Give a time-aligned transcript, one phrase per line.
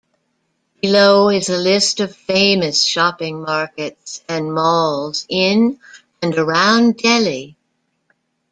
[0.81, 5.79] Below is a list of famous shopping markets and malls in
[6.23, 7.55] and around Delhi.